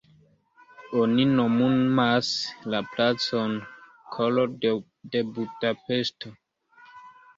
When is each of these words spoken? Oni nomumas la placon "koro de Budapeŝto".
Oni 1.01 1.25
nomumas 1.33 2.31
la 2.75 2.81
placon 2.95 3.53
"koro 4.17 4.47
de 4.65 5.23
Budapeŝto". 5.37 6.33